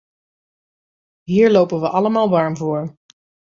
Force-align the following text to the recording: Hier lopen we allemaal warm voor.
Hier 1.25 1.51
lopen 1.51 1.79
we 1.79 1.89
allemaal 1.89 2.29
warm 2.29 2.57
voor. 2.57 2.95